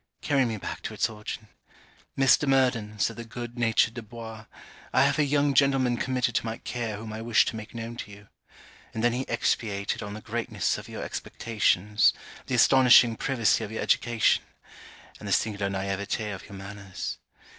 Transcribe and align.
Carry 0.21 0.45
me 0.45 0.57
back 0.57 0.81
to 0.81 0.95
its 0.95 1.11
origin. 1.11 1.47
'Mr. 2.17 2.47
Murden,' 2.47 2.97
said 2.97 3.17
the 3.17 3.23
good 3.23 3.59
natured 3.59 3.93
Du 3.93 4.01
Bois, 4.01 4.45
'I 4.95 5.01
have 5.03 5.19
a 5.19 5.23
young 5.23 5.53
gentleman 5.53 5.95
committed 5.95 6.33
to 6.33 6.43
my 6.47 6.57
care 6.57 6.97
whom 6.97 7.13
I 7.13 7.21
wish 7.21 7.45
to 7.45 7.55
make 7.55 7.75
known 7.75 7.97
to 7.97 8.09
you.' 8.09 8.27
And 8.95 9.03
then 9.03 9.13
he 9.13 9.27
expatiated 9.29 10.01
on 10.01 10.15
the 10.15 10.19
greatness 10.21 10.79
of 10.79 10.89
your 10.89 11.03
expectations, 11.03 12.13
the 12.47 12.55
astonishing 12.55 13.15
privacy 13.15 13.63
of 13.63 13.71
your 13.71 13.83
education, 13.83 14.43
and 15.19 15.27
the 15.27 15.31
singular 15.31 15.69
naiveté 15.69 16.33
of 16.33 16.45
your 16.45 16.55
manners. 16.57 17.19